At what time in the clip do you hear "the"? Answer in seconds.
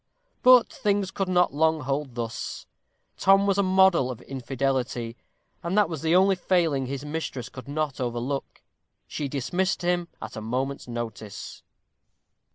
6.01-6.15